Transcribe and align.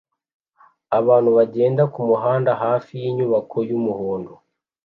Abantu 0.99 1.29
bagenda 1.37 1.83
kumuhanda 1.93 2.51
hafi 2.63 2.91
yinyubako 3.01 3.57
yumuhondo 3.69 4.33